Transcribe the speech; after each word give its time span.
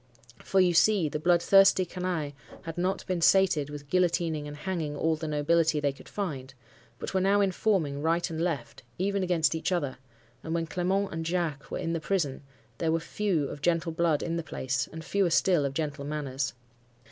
For 0.43 0.59
you 0.59 0.73
see, 0.73 1.09
the 1.09 1.19
bloodthirsty 1.19 1.85
canaille 1.85 2.31
had 2.63 2.75
not 2.75 3.05
been 3.05 3.21
sated 3.21 3.69
with 3.69 3.87
guillotining 3.87 4.47
and 4.47 4.57
hanging 4.57 4.95
all 4.97 5.15
the 5.15 5.27
nobility 5.27 5.79
they 5.79 5.91
could 5.93 6.09
find, 6.09 6.55
but 6.97 7.13
were 7.13 7.21
now 7.21 7.39
informing, 7.39 8.01
right 8.01 8.27
and 8.27 8.41
left, 8.41 8.81
even 8.97 9.21
against 9.21 9.53
each 9.53 9.71
other; 9.71 9.99
and 10.41 10.55
when 10.55 10.65
Clement 10.65 11.11
and 11.13 11.23
Jacques 11.23 11.69
were 11.69 11.77
in 11.77 11.93
the 11.93 11.99
prison, 11.99 12.41
there 12.79 12.91
were 12.91 12.99
few 12.99 13.47
of 13.49 13.61
gentle 13.61 13.91
blood 13.91 14.23
in 14.23 14.37
the 14.37 14.41
place, 14.43 14.89
and 14.91 15.05
fewer 15.05 15.29
still 15.29 15.65
of 15.65 15.75
gentle 15.75 16.03
manners. 16.03 16.53